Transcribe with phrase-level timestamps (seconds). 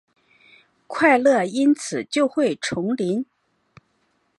[0.87, 3.23] 快乐因此就会重临？